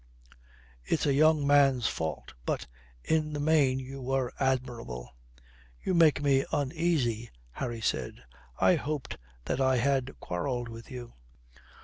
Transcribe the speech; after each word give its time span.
It's 0.83 1.05
a 1.05 1.13
young 1.13 1.45
man's 1.45 1.85
fault. 1.85 2.33
But 2.43 2.65
in 3.03 3.33
the 3.33 3.39
main 3.39 3.77
you 3.77 4.01
were 4.01 4.33
admirable." 4.39 5.15
"You 5.79 5.93
make 5.93 6.23
me 6.23 6.43
uneasy," 6.51 7.29
Harry 7.51 7.81
said. 7.81 8.15
"I 8.59 8.77
hoped 8.77 9.19
that 9.45 9.61
I 9.61 9.77
had 9.77 10.19
quarrelled 10.19 10.69
with 10.69 10.89
you." 10.89 11.13